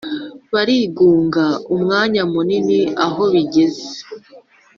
Barigunga 0.53 1.45
umwanya 1.75 2.21
munini 2.33 2.79
Aho 3.05 3.23
bigeze 3.33 3.85